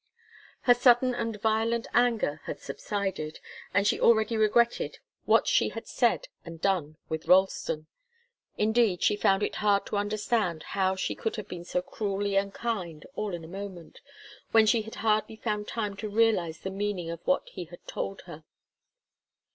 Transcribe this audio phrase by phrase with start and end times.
[0.61, 3.39] Her sudden and violent anger had subsided,
[3.71, 7.85] and she already regretted what she had said and done with Ralston.
[8.57, 13.05] Indeed, she found it hard to understand how she could have been so cruelly unkind,
[13.13, 14.01] all in a moment,
[14.49, 18.21] when she had hardly found time to realize the meaning of what he had told
[18.21, 18.43] her.